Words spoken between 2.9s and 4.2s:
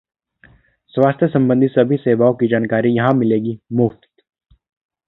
यहां मिलेगी मुफ्त